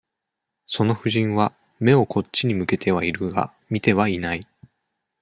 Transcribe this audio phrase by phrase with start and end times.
[0.65, 4.47] その夫人は、眼をこっちに向けてはいるが、見てはいない。